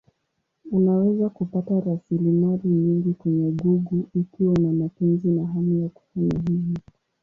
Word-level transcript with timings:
Unaweza 0.71 1.29
kupata 1.29 1.79
rasilimali 1.79 2.69
nyingi 2.69 3.13
kwenye 3.13 3.51
Google 3.51 4.03
ikiwa 4.15 4.53
una 4.53 4.73
mapenzi 4.73 5.27
na 5.29 5.47
hamu 5.47 5.81
ya 5.83 5.89
kufanya 5.89 6.39
hivyo. 6.47 6.75